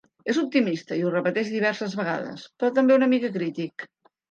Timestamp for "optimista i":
0.43-1.03